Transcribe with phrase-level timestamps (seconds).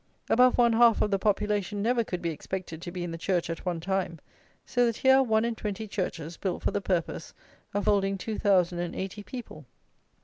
[0.31, 3.51] Above one half of the population never could be expected to be in the church
[3.51, 4.17] at one time;
[4.65, 7.35] so that here are one and twenty churches built for the purpose
[7.75, 9.63] of holding two thousand and eighty people!